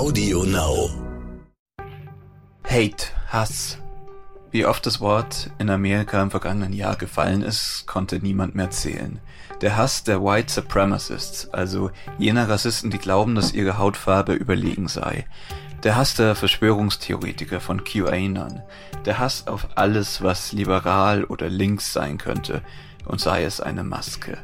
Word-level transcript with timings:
Audio 0.00 0.44
Now. 0.44 0.88
Hate, 2.64 3.08
Hass. 3.28 3.76
Wie 4.50 4.64
oft 4.64 4.86
das 4.86 4.98
Wort 5.02 5.50
in 5.58 5.68
Amerika 5.68 6.22
im 6.22 6.30
vergangenen 6.30 6.72
Jahr 6.72 6.96
gefallen 6.96 7.42
ist, 7.42 7.84
konnte 7.86 8.18
niemand 8.18 8.54
mehr 8.54 8.70
zählen. 8.70 9.20
Der 9.60 9.76
Hass 9.76 10.02
der 10.02 10.24
White 10.24 10.50
Supremacists, 10.50 11.50
also 11.50 11.90
jener 12.16 12.48
Rassisten, 12.48 12.90
die 12.90 12.96
glauben, 12.96 13.34
dass 13.34 13.52
ihre 13.52 13.76
Hautfarbe 13.76 14.32
überlegen 14.32 14.88
sei. 14.88 15.26
Der 15.82 15.96
Hass 15.96 16.14
der 16.14 16.34
Verschwörungstheoretiker 16.34 17.60
von 17.60 17.84
QAnon. 17.84 18.62
Der 19.04 19.18
Hass 19.18 19.48
auf 19.48 19.68
alles, 19.74 20.22
was 20.22 20.52
liberal 20.52 21.24
oder 21.24 21.50
links 21.50 21.92
sein 21.92 22.16
könnte, 22.16 22.62
und 23.04 23.20
sei 23.20 23.44
es 23.44 23.60
eine 23.60 23.84
Maske. 23.84 24.38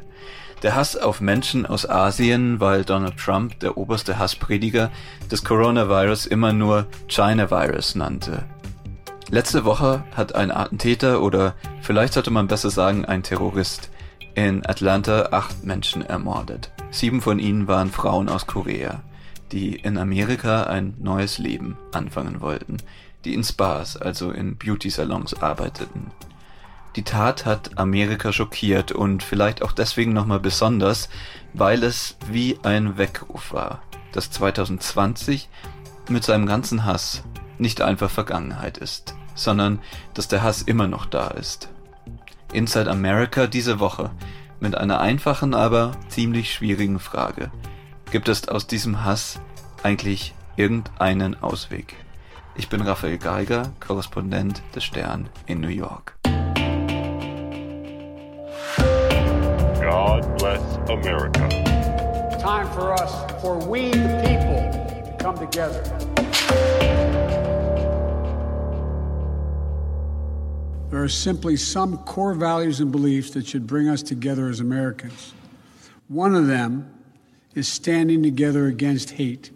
Der 0.63 0.73
Hass 0.73 0.97
auf 0.97 1.21
Menschen 1.21 1.67
aus 1.67 1.87
Asien, 1.87 2.59
weil 2.59 2.83
Donald 2.83 3.17
Trump, 3.17 3.59
der 3.59 3.77
oberste 3.77 4.17
Hassprediger, 4.17 4.89
das 5.29 5.43
Coronavirus 5.43 6.25
immer 6.25 6.51
nur 6.51 6.87
China 7.07 7.51
Virus 7.51 7.93
nannte. 7.93 8.43
Letzte 9.29 9.65
Woche 9.65 10.03
hat 10.15 10.33
ein 10.35 10.51
Attentäter 10.51 11.21
oder 11.21 11.53
vielleicht 11.81 12.13
sollte 12.13 12.31
man 12.31 12.47
besser 12.47 12.71
sagen 12.71 13.05
ein 13.05 13.21
Terrorist 13.21 13.91
in 14.33 14.65
Atlanta 14.65 15.29
acht 15.31 15.63
Menschen 15.63 16.01
ermordet. 16.01 16.71
Sieben 16.89 17.21
von 17.21 17.37
ihnen 17.37 17.67
waren 17.67 17.91
Frauen 17.91 18.27
aus 18.27 18.47
Korea, 18.47 19.03
die 19.51 19.75
in 19.75 19.97
Amerika 19.97 20.63
ein 20.63 20.95
neues 20.97 21.37
Leben 21.37 21.77
anfangen 21.91 22.41
wollten, 22.41 22.77
die 23.25 23.33
in 23.33 23.43
Spas, 23.43 23.97
also 23.97 24.31
in 24.31 24.57
Beauty-Salons 24.57 25.35
arbeiteten. 25.41 26.11
Die 26.97 27.03
Tat 27.03 27.45
hat 27.45 27.77
Amerika 27.77 28.33
schockiert 28.33 28.91
und 28.91 29.21
vielleicht 29.21 29.61
auch 29.61 29.71
deswegen 29.71 30.13
nochmal 30.13 30.39
besonders, 30.39 31.09
weil 31.53 31.83
es 31.83 32.17
wie 32.31 32.57
ein 32.63 32.97
Weckruf 32.97 33.53
war, 33.53 33.83
dass 34.13 34.31
2020 34.31 35.47
mit 36.09 36.23
seinem 36.23 36.47
ganzen 36.47 36.85
Hass 36.85 37.23
nicht 37.59 37.81
einfach 37.81 38.09
Vergangenheit 38.09 38.79
ist, 38.79 39.13
sondern 39.35 39.79
dass 40.15 40.27
der 40.27 40.41
Hass 40.41 40.63
immer 40.63 40.87
noch 40.87 41.05
da 41.05 41.27
ist. 41.27 41.69
Inside 42.51 42.89
America 42.89 43.45
diese 43.45 43.79
Woche 43.79 44.09
mit 44.59 44.73
einer 44.73 44.99
einfachen, 44.99 45.53
aber 45.53 45.91
ziemlich 46.09 46.51
schwierigen 46.51 46.97
Frage. 46.97 47.51
Gibt 48.09 48.27
es 48.27 48.47
aus 48.47 48.65
diesem 48.65 49.03
Hass 49.03 49.39
eigentlich 49.83 50.33
irgendeinen 50.55 51.43
Ausweg? 51.43 51.93
Ich 52.55 52.69
bin 52.69 52.81
Raphael 52.81 53.19
Geiger, 53.19 53.71
Korrespondent 53.79 54.63
des 54.73 54.83
Stern 54.83 55.29
in 55.45 55.61
New 55.61 55.67
York. 55.67 56.16
Bless 60.57 60.89
America. 60.89 61.49
Time 62.39 62.67
for 62.71 62.93
us, 62.93 63.41
for 63.41 63.57
we 63.57 63.91
the 63.91 64.21
people, 64.25 65.11
to 65.11 65.15
come 65.19 65.37
together. 65.37 65.83
There 70.89 71.03
are 71.03 71.09
simply 71.09 71.57
some 71.57 71.97
core 71.99 72.33
values 72.33 72.79
and 72.79 72.91
beliefs 72.91 73.31
that 73.31 73.45
should 73.45 73.67
bring 73.67 73.89
us 73.89 74.01
together 74.01 74.47
as 74.47 74.59
Americans. 74.59 75.33
One 76.07 76.33
of 76.33 76.47
them 76.47 76.89
is 77.55 77.67
standing 77.67 78.23
together 78.23 78.67
against 78.67 79.11
hate, 79.11 79.51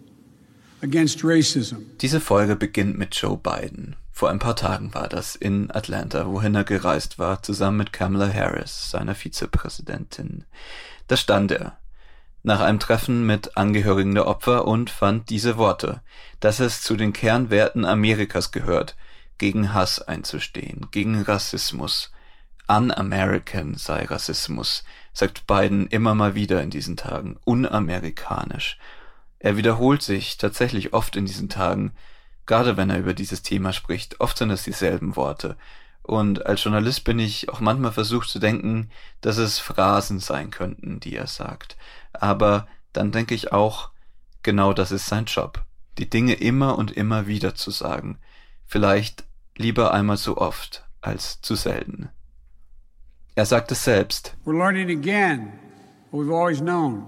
against 0.82 1.20
racism. 1.20 1.86
Diese 1.98 2.20
Folge 2.20 2.56
beginnt 2.56 2.98
mit 2.98 3.12
Joe 3.12 3.38
Biden. 3.38 3.96
Vor 4.22 4.30
ein 4.30 4.38
paar 4.38 4.56
Tagen 4.56 4.94
war 4.94 5.10
das 5.10 5.36
in 5.36 5.72
Atlanta, 5.72 6.28
wohin 6.28 6.54
er 6.54 6.64
gereist 6.64 7.18
war, 7.18 7.42
zusammen 7.42 7.78
mit 7.78 7.92
Kamala 7.92 8.32
Harris, 8.32 8.92
seiner 8.92 9.16
Vizepräsidentin. 9.16 10.46
Da 11.08 11.18
stand 11.18 11.52
er, 11.52 11.80
nach 12.44 12.60
einem 12.60 12.80
Treffen 12.80 13.26
mit 13.26 13.58
Angehörigen 13.58 14.14
der 14.14 14.28
Opfer 14.28 14.68
und 14.68 14.92
fand 14.92 15.32
diese 15.32 15.58
Worte, 15.58 16.04
dass 16.40 16.60
es 16.60 16.84
zu 16.84 16.96
den 16.96 17.14
Kernwerten 17.14 17.84
Amerikas 17.84 18.52
gehört, 18.52 18.96
gegen 19.40 19.74
Hass 19.74 20.00
einzustehen, 20.00 20.86
gegen 20.92 21.24
Rassismus. 21.24 22.12
Un-American 22.70 23.74
sei 23.74 24.06
Rassismus, 24.06 24.84
sagt 25.14 25.48
Biden 25.48 25.88
immer 25.88 26.14
mal 26.14 26.36
wieder 26.36 26.62
in 26.62 26.70
diesen 26.70 26.96
Tagen, 26.96 27.40
unamerikanisch. 27.44 28.78
Er 29.40 29.58
wiederholt 29.58 30.04
sich 30.04 30.38
tatsächlich 30.38 30.94
oft 30.94 31.16
in 31.16 31.26
diesen 31.26 31.50
Tagen, 31.50 31.94
Gerade 32.46 32.78
wenn 32.78 32.90
er 32.90 33.00
über 33.00 33.13
dieses 33.13 33.41
Thema 33.41 33.74
spricht, 33.74 34.19
oft 34.19 34.38
sind 34.38 34.50
es 34.50 34.63
dieselben 34.63 35.16
Worte. 35.16 35.57
Und 36.03 36.46
als 36.46 36.63
Journalist 36.63 37.03
bin 37.03 37.19
ich 37.19 37.50
auch 37.50 37.59
manchmal 37.59 37.91
versucht 37.91 38.29
zu 38.29 38.40
denken, 38.40 38.90
dass 39.22 39.38
es 39.38 39.59
Phrasen 39.59 40.19
sein 40.19 40.50
könnten, 40.50 41.00
die 41.00 41.16
er 41.16 41.28
sagt. 41.28 41.78
Aber 42.13 42.68
dann 42.94 43.12
denke 43.12 43.35
ich 43.35 43.51
auch, 43.51 43.91
genau 44.44 44.74
das 44.74 44.91
ist 44.91 45.06
sein 45.06 45.25
Job. 45.25 45.63
Die 45.97 46.09
Dinge 46.09 46.34
immer 46.34 46.78
und 46.78 46.91
immer 46.91 47.28
wieder 47.28 47.56
zu 47.56 47.72
sagen. 47.72 48.18
Vielleicht 48.66 49.25
lieber 49.56 49.94
einmal 49.94 50.18
zu 50.18 50.38
oft 50.38 50.85
als 51.01 51.41
zu 51.41 51.56
selten. 51.56 52.09
Er 53.35 53.46
sagt 53.46 53.72
es 53.72 53.84
selbst. 53.84 54.35
We're 54.46 54.57
learning 54.57 54.90
again 54.90 55.53
what 56.12 56.25
we've 56.25 56.34
always 56.34 56.59
known. 56.59 57.07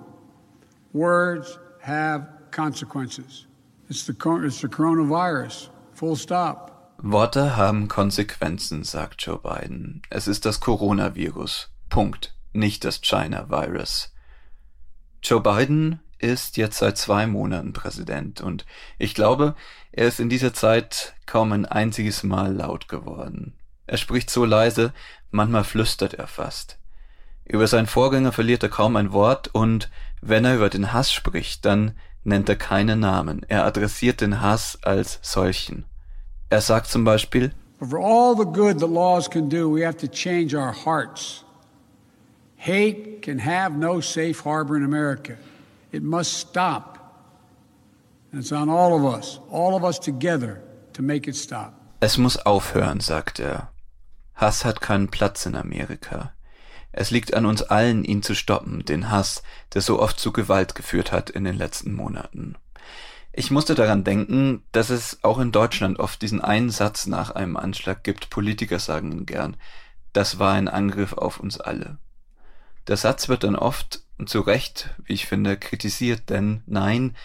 Words 0.93 1.59
have 1.81 2.27
consequences. 2.51 3.47
It's 3.93 4.07
the, 4.07 4.15
it's 4.43 4.59
the 4.59 4.67
coronavirus. 4.67 5.69
Full 5.93 6.15
stop. 6.15 6.95
Worte 6.97 7.55
haben 7.55 7.87
Konsequenzen, 7.87 8.83
sagt 8.83 9.21
Joe 9.21 9.37
Biden. 9.37 10.01
Es 10.09 10.27
ist 10.27 10.47
das 10.47 10.59
Coronavirus. 10.59 11.69
Punkt. 11.89 12.33
Nicht 12.53 12.85
das 12.85 13.01
China-Virus. 13.01 14.11
Joe 15.21 15.41
Biden 15.41 15.99
ist 16.17 16.57
jetzt 16.57 16.79
seit 16.79 16.97
zwei 16.97 17.27
Monaten 17.27 17.73
Präsident 17.73 18.41
und 18.41 18.65
ich 18.97 19.13
glaube, 19.13 19.53
er 19.91 20.07
ist 20.07 20.19
in 20.19 20.29
dieser 20.29 20.55
Zeit 20.55 21.13
kaum 21.27 21.51
ein 21.51 21.67
einziges 21.67 22.23
Mal 22.23 22.51
laut 22.51 22.87
geworden. 22.87 23.53
Er 23.85 23.97
spricht 23.97 24.31
so 24.31 24.43
leise, 24.43 24.91
manchmal 25.29 25.65
flüstert 25.65 26.15
er 26.15 26.25
fast. 26.25 26.79
Über 27.45 27.67
seinen 27.67 27.85
Vorgänger 27.85 28.31
verliert 28.31 28.63
er 28.63 28.69
kaum 28.69 28.95
ein 28.95 29.11
Wort 29.11 29.49
und 29.53 29.91
wenn 30.19 30.45
er 30.45 30.55
über 30.55 30.71
den 30.71 30.93
Hass 30.93 31.13
spricht, 31.13 31.63
dann 31.65 31.93
nennt 32.23 32.50
er 32.50 32.56
keine 32.56 32.95
Namen. 32.95 33.41
Er 33.47 33.66
adressiert 33.66 34.22
den 34.22 34.41
Hass 34.41 34.78
als 34.84 35.19
solchen. 35.22 35.85
Er 36.50 36.61
sagt 36.61 36.88
zum 36.88 37.03
Beispiel, 37.03 37.51
For 37.79 38.00
all 38.00 38.35
the 38.35 38.45
good 38.45 38.79
the 38.79 38.88
laws 38.88 39.29
can 39.29 39.50
do, 39.50 39.69
we 39.69 39.85
have 39.85 39.97
to 39.97 40.07
change 40.07 40.56
our 40.56 40.73
hearts. 40.73 41.44
Hate 42.56 43.22
can 43.22 43.39
have 43.39 43.75
no 43.75 44.00
safe 44.00 44.44
harbor 44.45 44.78
in 44.78 44.84
America. 44.84 45.35
It 45.91 46.01
must 46.01 46.38
stop. 46.38 47.00
And 48.31 48.41
it's 48.41 48.51
on 48.51 48.69
all 48.69 48.95
of 48.95 49.03
us, 49.03 49.40
all 49.51 49.75
of 49.75 49.84
us 49.84 50.00
together, 50.00 50.61
to 50.94 51.01
make 51.01 51.28
it 51.28 51.35
stop. 51.35 51.73
Es 52.00 52.17
muss 52.17 52.38
aufhören, 52.38 53.00
sagt 53.00 53.40
er. 53.40 53.69
Hass 54.34 54.63
hat 54.66 54.81
keinen 54.81 55.09
Platz 55.09 55.45
in 55.45 55.55
Amerika. 55.55 56.31
Es 56.93 57.09
liegt 57.09 57.33
an 57.33 57.47
uns 57.47 57.63
allen, 57.63 58.05
ihn 58.05 58.21
zu 58.21 58.35
stoppen, 58.35 58.85
den 58.85 59.09
Hass, 59.09 59.41
der 59.73 59.81
so 59.81 59.99
oft 59.99 60.19
zu 60.19 60.31
Gewalt 60.31 60.75
geführt 60.75 61.11
hat 61.11 61.31
in 61.31 61.43
den 61.43 61.57
letzten 61.57 61.93
Monaten. 61.93 62.55
Ich 63.33 63.49
musste 63.49 63.73
daran 63.73 64.03
denken, 64.03 64.61
dass 64.71 64.91
es 64.91 65.23
auch 65.23 65.39
in 65.39 65.51
Deutschland 65.51 65.99
oft 65.99 66.21
diesen 66.21 66.39
einen 66.39 66.69
Satz 66.69 67.07
nach 67.07 67.31
einem 67.31 67.57
Anschlag 67.57 68.03
gibt, 68.03 68.29
Politiker 68.29 68.77
sagen 68.77 69.11
ihn 69.11 69.25
gern, 69.25 69.57
das 70.13 70.37
war 70.37 70.53
ein 70.53 70.67
Angriff 70.67 71.13
auf 71.13 71.39
uns 71.39 71.59
alle. 71.59 71.97
Der 72.87 72.95
Satz 72.95 73.27
wird 73.27 73.43
dann 73.43 73.55
oft, 73.55 74.03
und 74.19 74.29
zu 74.29 74.41
Recht, 74.41 74.91
wie 75.03 75.13
ich 75.13 75.25
finde, 75.25 75.57
kritisiert, 75.57 76.29
denn 76.29 76.61
nein, 76.67 77.15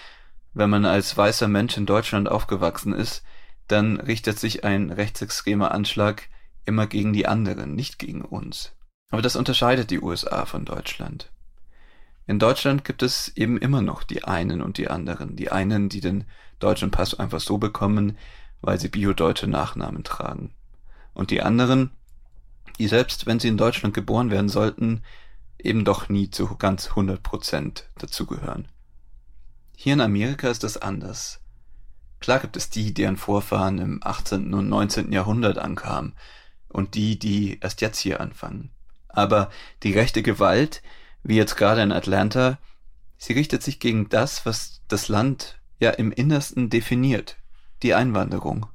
wenn 0.54 0.70
man 0.70 0.86
als 0.86 1.14
weißer 1.14 1.46
Mensch 1.46 1.76
in 1.76 1.84
Deutschland 1.84 2.30
aufgewachsen 2.30 2.94
ist, 2.94 3.22
dann 3.66 4.00
richtet 4.00 4.38
sich 4.38 4.64
ein 4.64 4.90
rechtsextremer 4.90 5.72
Anschlag 5.72 6.22
immer 6.64 6.86
gegen 6.86 7.12
die 7.12 7.26
anderen, 7.26 7.74
nicht 7.74 7.98
gegen 7.98 8.22
uns. 8.22 8.72
Aber 9.10 9.22
das 9.22 9.36
unterscheidet 9.36 9.90
die 9.90 10.00
USA 10.00 10.44
von 10.44 10.64
Deutschland. 10.64 11.30
In 12.26 12.38
Deutschland 12.38 12.84
gibt 12.84 13.02
es 13.02 13.34
eben 13.36 13.56
immer 13.56 13.80
noch 13.80 14.02
die 14.02 14.24
einen 14.24 14.60
und 14.60 14.76
die 14.76 14.88
anderen. 14.88 15.34
Die 15.34 15.50
einen, 15.50 15.88
die 15.88 16.00
den 16.00 16.24
deutschen 16.58 16.90
Pass 16.90 17.18
einfach 17.18 17.40
so 17.40 17.56
bekommen, 17.56 18.18
weil 18.60 18.78
sie 18.78 18.88
biodeutsche 18.88 19.46
Nachnamen 19.46 20.04
tragen. 20.04 20.52
Und 21.14 21.30
die 21.30 21.40
anderen, 21.40 21.90
die 22.78 22.86
selbst 22.86 23.26
wenn 23.26 23.40
sie 23.40 23.48
in 23.48 23.56
Deutschland 23.56 23.94
geboren 23.94 24.30
werden 24.30 24.50
sollten, 24.50 25.02
eben 25.58 25.84
doch 25.84 26.08
nie 26.08 26.30
zu 26.30 26.56
ganz 26.56 26.88
100 26.90 27.22
Prozent 27.22 27.88
dazugehören. 27.96 28.68
Hier 29.74 29.94
in 29.94 30.00
Amerika 30.00 30.48
ist 30.48 30.64
das 30.64 30.76
anders. 30.76 31.40
Klar 32.20 32.40
gibt 32.40 32.56
es 32.56 32.68
die, 32.68 32.92
deren 32.92 33.16
Vorfahren 33.16 33.78
im 33.78 34.00
18. 34.02 34.52
und 34.52 34.68
19. 34.68 35.12
Jahrhundert 35.12 35.56
ankamen 35.56 36.14
und 36.68 36.94
die, 36.94 37.18
die 37.18 37.58
erst 37.60 37.80
jetzt 37.80 37.98
hier 38.00 38.20
anfangen. 38.20 38.70
Aber 39.08 39.50
die 39.82 39.92
rechte 39.92 40.22
Gewalt, 40.22 40.82
wie 41.22 41.36
jetzt 41.36 41.56
gerade 41.56 41.82
in 41.82 41.92
Atlanta, 41.92 42.58
sie 43.16 43.32
richtet 43.32 43.62
sich 43.62 43.80
gegen 43.80 44.08
das, 44.08 44.46
was 44.46 44.82
das 44.88 45.08
Land 45.08 45.58
ja 45.80 45.90
im 45.90 46.12
Innersten 46.12 46.70
definiert, 46.70 47.36
die 47.82 47.94
Einwanderung. 47.94 48.66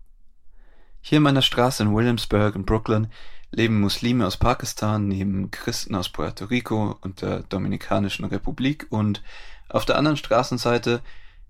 Hier 1.02 1.18
in 1.18 1.24
meiner 1.24 1.42
Straße 1.42 1.84
in 1.84 1.94
Williamsburg 1.94 2.56
in 2.56 2.66
Brooklyn 2.66 3.08
leben 3.52 3.82
Muslime 3.82 4.26
aus 4.26 4.38
Pakistan 4.38 5.08
neben 5.08 5.52
Christen 5.52 5.96
aus 5.96 6.10
Puerto 6.10 6.46
Rico 6.46 6.98
und 7.02 7.22
der 7.22 7.44
Dominikanischen 7.44 8.26
Republik 8.26 8.88
und 8.90 9.22
auf 9.70 9.86
der 9.86 9.98
anderen 9.98 10.18
Straßenseite 10.18 11.02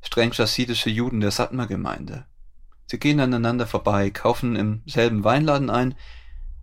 streng 0.02 0.32
chassidische 0.32 0.90
Juden 0.90 1.22
der 1.22 1.32
Satmar-Gemeinde. 1.32 2.26
Sie 2.88 3.00
gehen 3.00 3.20
aneinander 3.20 3.66
vorbei, 3.66 4.10
kaufen 4.10 4.56
im 4.56 4.82
selben 4.86 5.24
Weinladen 5.24 5.70
ein. 5.70 5.96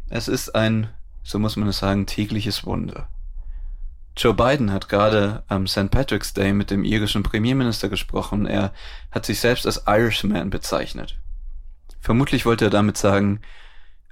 Es 0.09 0.29
ist 0.29 0.55
ein, 0.55 0.91
so 1.23 1.39
muss 1.39 1.57
man 1.57 1.69
es 1.69 1.79
sagen, 1.79 2.07
tägliches 2.07 2.65
Wunder. 2.65 3.09
Joe 4.17 4.35
Biden 4.35 4.73
hat 4.73 4.89
gerade 4.89 5.45
am 5.49 5.67
St. 5.67 5.91
Patrick's 5.91 6.35
Day 6.35 6.53
mit 6.53 6.71
dem 6.71 6.85
irischen 6.85 7.23
Premierminister 7.23 7.89
gesprochen. 7.89 8.47
Er 8.47 8.73
hat 9.11 9.25
sich 9.25 9.41
selbst 9.41 9.67
als 9.67 9.85
Irishman 9.87 10.51
bezeichnet. 10.51 11.19
Vermutlich 12.01 12.45
wollte 12.45 12.67
er 12.67 12.71
damit 12.71 12.97
sagen, 12.97 13.41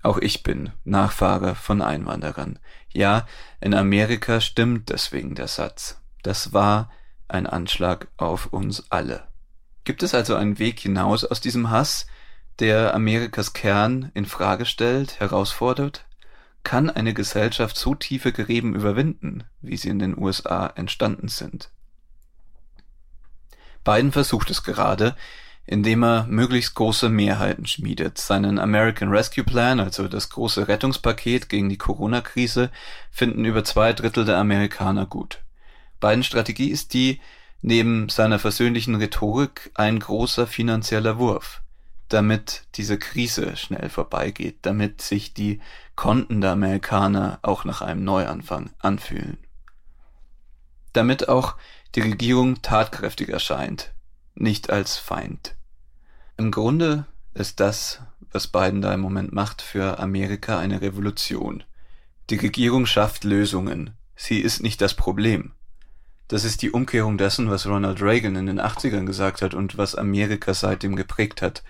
auch 0.03 0.19
ich 0.19 0.43
bin 0.43 0.71
Nachfahre 0.85 1.55
von 1.55 1.83
Einwanderern. 1.83 2.59
Ja, 2.91 3.27
in 3.61 3.75
Amerika 3.75 4.41
stimmt 4.41 4.91
deswegen 4.91 5.35
der 5.35 5.49
Satz. 5.49 6.01
Das 6.23 6.53
war 6.53 6.91
ein 7.27 7.47
Anschlag 7.47 8.09
auf 8.17 8.47
uns 8.47 8.91
alle. 8.91 9.29
Gibt 9.85 10.03
es 10.03 10.15
also 10.15 10.35
einen 10.37 10.59
Weg 10.59 10.81
hinaus 10.81 11.25
aus 11.25 11.41
diesem 11.41 11.71
Hass, 11.71 12.07
der 12.61 12.95
Amerikas 12.95 13.53
Kern 13.53 14.11
in 14.15 14.25
Frage 14.25 14.65
stellt, 14.65 15.21
herausfordert? 15.21 16.08
Kann 16.65 16.91
eine 16.91 17.15
Gesellschaft 17.15 17.77
so 17.77 17.95
tiefe 17.95 18.33
Gräben 18.33 18.75
überwinden, 18.75 19.45
wie 19.61 19.77
sie 19.77 19.89
in 19.89 19.99
den 19.99 20.19
USA 20.19 20.67
entstanden 20.67 21.29
sind? 21.29 21.71
Biden 23.85 24.13
versucht 24.13 24.51
es 24.51 24.63
gerade, 24.63 25.17
indem 25.65 26.03
er 26.03 26.27
möglichst 26.27 26.75
große 26.75 27.11
Mehrheiten 27.11 27.67
schmiedet. 27.67 28.19
Seinen 28.19 28.59
American 28.59 29.11
Rescue 29.11 29.45
Plan, 29.45 29.81
also 29.81 30.09
das 30.09 30.31
große 30.31 30.67
Rettungspaket 30.67 31.49
gegen 31.49 31.69
die 31.69 31.77
Corona-Krise, 31.77 32.71
finden 33.11 33.45
über 33.45 33.65
zwei 33.65 33.93
Drittel 33.93 34.25
der 34.25 34.39
Amerikaner 34.39 35.07
gut. 35.07 35.43
Bidens 36.01 36.27
Strategie 36.27 36.71
ist 36.71 36.95
die, 36.95 37.21
neben 37.61 38.09
seiner 38.09 38.39
versöhnlichen 38.39 38.95
Rhetorik 38.95 39.71
ein 39.75 39.99
großer 39.99 40.47
finanzieller 40.47 41.19
Wurf, 41.19 41.61
damit 42.09 42.65
diese 42.75 42.99
Krise 42.99 43.57
schnell 43.57 43.89
vorbeigeht, 43.89 44.59
damit 44.63 45.03
sich 45.03 45.35
die 45.35 45.61
Konten 45.97 46.41
der 46.41 46.53
Amerikaner 46.53 47.39
auch 47.43 47.65
nach 47.65 47.83
einem 47.83 48.05
Neuanfang 48.05 48.71
anfühlen. 48.79 49.39
Damit 50.93 51.29
auch 51.29 51.57
die 51.95 52.01
Regierung 52.01 52.63
tatkräftig 52.63 53.29
erscheint, 53.29 53.93
nicht 54.35 54.71
als 54.71 54.97
Feind. 54.97 55.55
Im 56.37 56.51
Grunde 56.51 57.07
ist 57.35 57.61
das, 57.61 58.01
was 58.33 58.47
Biden 58.47 58.83
da 58.83 58.93
im 58.95 59.01
Moment 59.01 59.33
macht, 59.33 59.63
für 59.63 59.99
Amerika 59.99 60.59
eine 60.59 60.81
Revolution. 60.81 61.65
Die 62.31 62.37
Regierung 62.37 62.87
schafft 62.87 63.25
Lösungen. 63.25 63.91
Sie 64.15 64.41
ist 64.41 64.63
nicht 64.63 64.81
das 64.81 64.95
Problem. 64.95 65.53
Das 66.29 66.45
ist 66.45 66.61
die 66.61 66.71
Umkehrung 66.71 67.17
dessen, 67.17 67.51
was 67.51 67.67
Ronald 67.67 68.03
Reagan 68.03 68.37
in 68.37 68.47
den 68.47 68.61
80ern 68.61 69.07
gesagt 69.07 69.41
hat 69.41 69.55
und 69.55 69.79
was 69.79 69.95
Amerika 69.95 70.53
seitdem 70.53 70.95
geprägt 70.95 71.41
hat. 71.41 71.63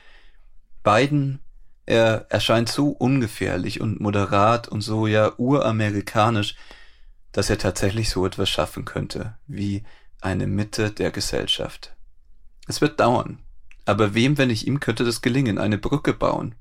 Biden, 0.88 1.40
er 1.84 2.24
erscheint 2.30 2.70
so 2.70 2.88
ungefährlich 2.88 3.82
und 3.82 4.00
moderat 4.00 4.68
und 4.68 4.80
so 4.80 5.06
ja 5.06 5.32
uramerikanisch, 5.36 6.56
dass 7.30 7.50
er 7.50 7.58
tatsächlich 7.58 8.08
so 8.08 8.24
etwas 8.24 8.48
schaffen 8.48 8.86
könnte, 8.86 9.36
wie 9.46 9.82
eine 10.22 10.46
Mitte 10.46 10.90
der 10.90 11.10
Gesellschaft. 11.10 11.94
Es 12.68 12.80
wird 12.80 13.00
dauern. 13.00 13.40
Aber 13.84 14.14
wem, 14.14 14.38
wenn 14.38 14.48
nicht 14.48 14.66
ihm, 14.66 14.80
könnte 14.80 15.04
das 15.04 15.20
gelingen, 15.20 15.58
eine 15.58 15.76
Brücke 15.76 16.14
bauen 16.14 16.54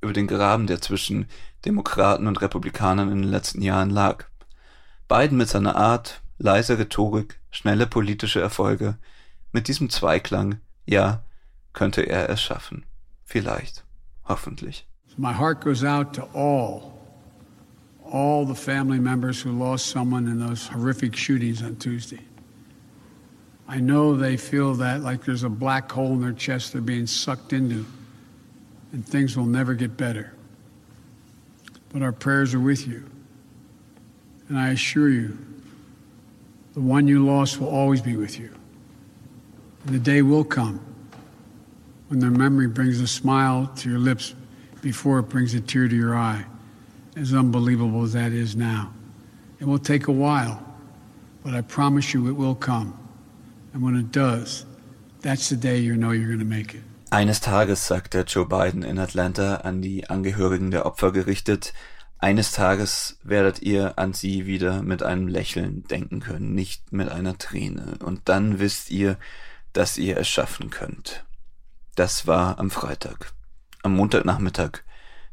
über 0.00 0.14
den 0.14 0.28
Graben, 0.28 0.66
der 0.66 0.80
zwischen 0.80 1.28
Demokraten 1.66 2.26
und 2.26 2.40
Republikanern 2.40 3.12
in 3.12 3.20
den 3.20 3.30
letzten 3.30 3.60
Jahren 3.60 3.90
lag. 3.90 4.24
Biden 5.08 5.36
mit 5.36 5.50
seiner 5.50 5.76
Art, 5.76 6.22
leise 6.38 6.78
Rhetorik, 6.78 7.38
schnelle 7.50 7.86
politische 7.86 8.40
Erfolge. 8.40 8.96
Mit 9.52 9.68
diesem 9.68 9.90
Zweiklang, 9.90 10.60
ja, 10.86 11.22
könnte 11.74 12.00
er 12.00 12.30
es 12.30 12.40
schaffen. 12.40 12.86
Vielleicht. 13.24 13.82
Hoffentlich. 14.28 14.84
My 15.16 15.32
heart 15.32 15.60
goes 15.60 15.84
out 15.84 16.14
to 16.14 16.22
all, 16.34 16.98
all 18.04 18.44
the 18.44 18.54
family 18.54 18.98
members 18.98 19.40
who 19.40 19.52
lost 19.52 19.86
someone 19.86 20.26
in 20.26 20.40
those 20.40 20.66
horrific 20.66 21.14
shootings 21.14 21.62
on 21.62 21.76
Tuesday. 21.76 22.20
I 23.68 23.80
know 23.80 24.16
they 24.16 24.36
feel 24.36 24.74
that 24.74 25.02
like 25.02 25.24
there's 25.24 25.44
a 25.44 25.48
black 25.48 25.90
hole 25.90 26.12
in 26.12 26.20
their 26.20 26.32
chest 26.32 26.72
they're 26.72 26.82
being 26.82 27.06
sucked 27.06 27.52
into, 27.52 27.86
and 28.92 29.06
things 29.06 29.36
will 29.36 29.46
never 29.46 29.74
get 29.74 29.96
better. 29.96 30.32
But 31.92 32.02
our 32.02 32.12
prayers 32.12 32.54
are 32.54 32.60
with 32.60 32.86
you. 32.86 33.04
And 34.48 34.58
I 34.58 34.70
assure 34.70 35.08
you, 35.08 35.38
The 36.74 36.80
one 36.80 37.06
you 37.06 37.24
lost 37.24 37.60
will 37.60 37.68
always 37.68 38.00
be 38.00 38.16
with 38.16 38.38
you. 38.38 38.50
And 39.86 39.94
the 39.94 40.00
day 40.00 40.22
will 40.22 40.44
come 40.44 40.80
when 42.08 42.20
their 42.20 42.30
memory 42.30 42.68
brings 42.68 43.00
a 43.00 43.06
smile 43.06 43.70
to 43.76 43.90
your 43.90 43.98
lips 43.98 44.34
before 44.82 45.18
it 45.18 45.28
brings 45.28 45.54
a 45.54 45.60
tear 45.60 45.88
to 45.88 45.96
your 45.96 46.14
eye, 46.14 46.44
as 47.16 47.32
unbelievable 47.32 48.04
as 48.04 48.12
that 48.12 48.32
is 48.32 48.54
now. 48.54 48.92
It 49.60 49.66
will 49.66 49.78
take 49.78 50.08
a 50.08 50.12
while, 50.12 50.62
but 51.42 51.54
I 51.54 51.62
promise 51.62 52.12
you 52.12 52.28
it 52.28 52.36
will 52.36 52.54
come. 52.54 52.92
And 53.72 53.82
when 53.82 53.96
it 53.96 54.12
does, 54.12 54.66
that's 55.22 55.48
the 55.48 55.56
day 55.56 55.78
you 55.78 55.96
know 55.96 56.10
you're 56.10 56.28
going 56.28 56.38
to 56.38 56.44
make 56.44 56.74
it. 56.74 56.82
Eines 57.10 57.40
Tages, 57.40 57.86
sagte 57.86 58.24
Joe 58.26 58.44
Biden 58.44 58.82
in 58.82 58.98
Atlanta 58.98 59.56
an 59.64 59.80
die 59.80 60.08
Angehörigen 60.08 60.70
der 60.70 60.84
Opfer 60.84 61.12
gerichtet, 61.12 61.72
Eines 62.24 62.52
Tages 62.52 63.18
werdet 63.22 63.60
ihr 63.60 63.98
an 63.98 64.14
sie 64.14 64.46
wieder 64.46 64.82
mit 64.82 65.02
einem 65.02 65.28
Lächeln 65.28 65.84
denken 65.84 66.20
können, 66.20 66.54
nicht 66.54 66.90
mit 66.90 67.10
einer 67.10 67.36
Träne. 67.36 67.98
Und 68.02 68.22
dann 68.30 68.60
wisst 68.60 68.90
ihr, 68.90 69.18
dass 69.74 69.98
ihr 69.98 70.16
es 70.16 70.26
schaffen 70.26 70.70
könnt. 70.70 71.24
Das 71.94 72.26
war 72.26 72.58
am 72.58 72.70
Freitag. 72.70 73.32
Am 73.82 73.94
Montagnachmittag 73.94 74.80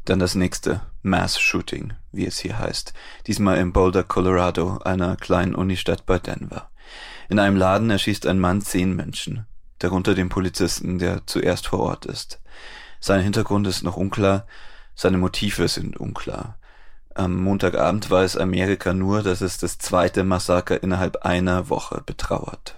dann 0.05 0.19
das 0.19 0.35
nächste 0.35 0.81
Mass 1.01 1.39
Shooting, 1.39 1.93
wie 2.11 2.25
es 2.25 2.39
hier 2.39 2.59
heißt. 2.59 2.93
Diesmal 3.27 3.57
in 3.57 3.73
Boulder, 3.73 4.03
Colorado, 4.03 4.77
einer 4.79 5.15
kleinen 5.15 5.55
Unistadt 5.55 6.05
bei 6.05 6.19
Denver. 6.19 6.69
In 7.29 7.39
einem 7.39 7.55
Laden 7.55 7.89
erschießt 7.89 8.25
ein 8.27 8.39
Mann 8.39 8.61
zehn 8.61 8.95
Menschen, 8.95 9.45
darunter 9.79 10.13
den 10.13 10.29
Polizisten, 10.29 10.99
der 10.99 11.25
zuerst 11.25 11.67
vor 11.67 11.79
Ort 11.79 12.05
ist. 12.05 12.41
Sein 12.99 13.21
Hintergrund 13.21 13.67
ist 13.67 13.83
noch 13.83 13.97
unklar, 13.97 14.45
seine 14.95 15.17
Motive 15.17 15.67
sind 15.67 15.97
unklar. 15.97 16.59
Am 17.15 17.37
Montagabend 17.37 18.09
weiß 18.09 18.37
Amerika 18.37 18.93
nur, 18.93 19.23
dass 19.23 19.41
es 19.41 19.57
das 19.57 19.77
zweite 19.77 20.23
Massaker 20.23 20.81
innerhalb 20.81 21.25
einer 21.25 21.69
Woche 21.69 22.01
betrauert. 22.05 22.75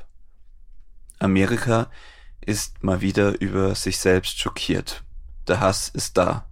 Amerika 1.19 1.89
ist 2.45 2.83
mal 2.83 3.01
wieder 3.01 3.39
über 3.41 3.75
sich 3.75 3.97
selbst 3.97 4.39
schockiert. 4.39 5.03
Der 5.47 5.59
Hass 5.59 5.89
ist 5.89 6.17
da. 6.17 6.45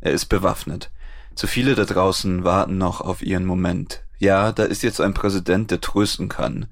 Er 0.00 0.12
ist 0.12 0.26
bewaffnet. 0.26 0.90
Zu 1.34 1.46
viele 1.46 1.74
da 1.74 1.84
draußen 1.84 2.44
warten 2.44 2.78
noch 2.78 3.00
auf 3.00 3.22
ihren 3.22 3.44
Moment. 3.44 4.04
Ja, 4.18 4.52
da 4.52 4.64
ist 4.64 4.82
jetzt 4.82 5.00
ein 5.00 5.14
Präsident, 5.14 5.70
der 5.70 5.80
trösten 5.80 6.28
kann, 6.28 6.66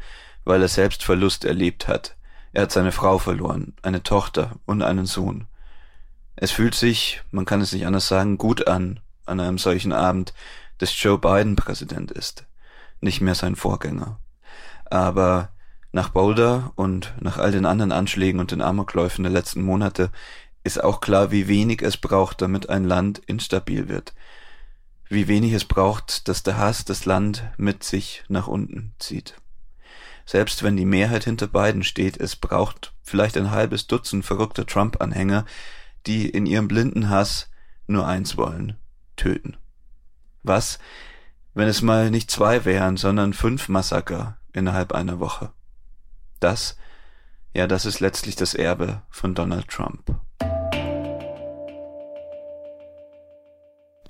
weil 0.45 0.63
er 0.63 0.69
selbst 0.69 1.05
Verlust 1.05 1.45
erlebt 1.45 1.89
hat. 1.89 2.17
Er 2.53 2.63
hat 2.63 2.73
seine 2.73 2.93
Frau 2.93 3.19
verloren, 3.19 3.75
eine 3.83 4.03
Tochter 4.03 4.57
und 4.65 4.83
einen 4.83 5.07
Sohn. 5.07 5.47
Es 6.37 6.51
fühlt 6.51 6.75
sich, 6.75 7.23
man 7.31 7.45
kann 7.45 7.61
es 7.61 7.73
nicht 7.73 7.87
anders 7.87 8.09
sagen, 8.09 8.39
gut 8.39 8.67
an, 8.67 9.01
an 9.27 9.41
einem 9.41 9.59
solchen 9.59 9.93
Abend, 9.93 10.33
dass 10.79 11.01
Joe 11.03 11.19
Biden 11.19 11.57
Präsident 11.57 12.11
ist, 12.11 12.47
nicht 13.01 13.21
mehr 13.21 13.35
sein 13.35 13.57
Vorgänger. 13.57 14.19
Aber 14.87 15.51
nach 15.95 16.09
Boulder 16.09 16.73
und 16.75 17.15
nach 17.21 17.39
all 17.39 17.53
den 17.53 17.65
anderen 17.65 17.93
Anschlägen 17.93 18.41
und 18.41 18.51
den 18.51 18.61
Amokläufen 18.61 19.23
der 19.23 19.33
letzten 19.33 19.63
Monate 19.63 20.11
ist 20.65 20.83
auch 20.83 21.01
klar, 21.01 21.31
wie 21.31 21.47
wenig 21.47 21.83
es 21.83 21.97
braucht, 21.97 22.43
damit 22.43 22.69
ein 22.69 22.83
Land 22.83 23.21
instabil 23.21 23.89
wird. 23.89 24.13
Wie 25.09 25.29
wenig 25.29 25.53
es 25.53 25.65
braucht, 25.65 26.27
dass 26.27 26.43
der 26.43 26.59
Hass 26.59 26.85
das 26.85 27.05
Land 27.05 27.45
mit 27.59 27.85
sich 27.85 28.25
nach 28.27 28.49
unten 28.49 28.93
zieht. 28.99 29.37
Selbst 30.27 30.65
wenn 30.65 30.77
die 30.77 30.85
Mehrheit 30.85 31.25
hinter 31.25 31.47
Biden 31.47 31.85
steht, 31.85 32.17
es 32.17 32.35
braucht 32.35 32.93
vielleicht 33.03 33.37
ein 33.37 33.53
halbes 33.53 33.87
Dutzend 33.87 34.25
verrückter 34.25 34.67
Trump-Anhänger, 34.67 35.45
die 36.09 36.29
in 36.29 36.47
ihrem 36.47 36.67
blinden 36.67 37.09
Hass 37.09 37.51
nur 37.87 38.05
eins 38.05 38.37
wollen, 38.37 38.77
töten. 39.15 39.57
Was, 40.43 40.81
wenn 41.53 41.69
es 41.69 41.83
mal 41.83 42.11
nicht 42.11 42.33
zwei 42.33 42.65
wären, 42.65 42.97
sondern 42.97 43.33
fünf 43.33 43.69
Massaker 43.69 44.39
innerhalb 44.53 44.93
einer 44.93 45.21
Woche? 45.21 45.53
Das, 46.45 46.77
ja, 47.55 47.67
das 47.67 47.87
ist 47.87 48.01
letztlich 48.01 48.37
das 48.37 48.53
Erbe 48.53 49.01
von 49.09 49.35
Donald 49.35 49.67
Trump. 49.67 50.15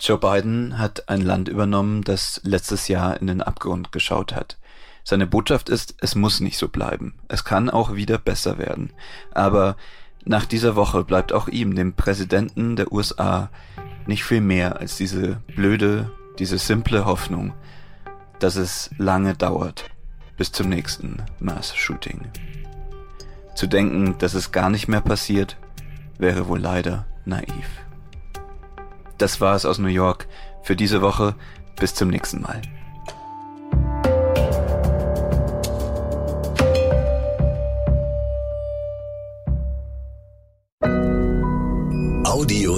Joe 0.00 0.19
Biden 0.19 0.76
hat 0.79 1.09
ein 1.09 1.21
Land 1.21 1.49
übernommen, 1.49 2.03
das 2.03 2.41
letztes 2.43 2.88
Jahr 2.88 3.21
in 3.21 3.29
den 3.29 3.41
Abgrund 3.41 3.93
geschaut 3.93 4.35
hat. 4.35 4.59
Seine 5.05 5.29
Botschaft 5.29 5.69
ist, 5.69 5.95
es 6.00 6.17
muss 6.17 6.41
nicht 6.41 6.59
so 6.59 6.67
bleiben. 6.67 7.21
Es 7.29 7.45
kann 7.45 7.71
auch 7.71 7.95
wieder 7.95 8.19
besser 8.19 8.59
werden. 8.59 8.93
Aber 9.33 9.76
nach 10.25 10.45
dieser 10.45 10.75
Woche 10.75 11.05
bleibt 11.05 11.33
auch 11.33 11.47
ihm, 11.47 11.76
dem 11.76 11.95
Präsidenten 11.95 12.75
der 12.75 12.91
USA, 12.91 13.49
nicht 14.07 14.25
viel 14.25 14.41
mehr 14.41 14.81
als 14.81 14.97
diese 14.97 15.37
blöde, 15.55 16.11
diese 16.41 16.59
simple 16.59 17.05
Hoffnung, 17.05 17.55
dass 18.41 18.57
es 18.57 18.91
lange 18.99 19.37
dauert 19.37 19.93
bis 20.37 20.53
zum 20.53 20.69
nächsten 20.69 21.23
Mass-Shooting. 21.41 22.21
Zu 23.55 23.67
denken, 23.67 24.17
dass 24.19 24.35
es 24.35 24.53
gar 24.53 24.71
nicht 24.71 24.88
mehr 24.88 25.00
passiert, 25.00 25.57
wäre 26.19 26.49
wohl 26.49 26.61
leider 26.61 27.07
naiv. 27.25 27.85
Das 29.19 29.41
war 29.41 29.55
es 29.55 29.64
aus 29.64 29.79
New 29.79 29.88
York 29.88 30.26
für 30.62 30.76
diese 30.76 31.03
Woche. 31.03 31.35
Bis 31.76 31.95
zum 31.95 32.09
nächsten 32.09 32.41
Mal. 32.41 32.62
Audio. 42.25 42.74